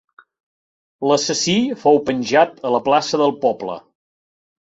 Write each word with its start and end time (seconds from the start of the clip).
L'assassí 1.11 1.53
fou 1.83 1.99
penjat 2.07 2.57
a 2.71 2.73
la 2.77 2.81
plaça 2.87 3.21
del 3.23 3.35
poble. 3.45 3.77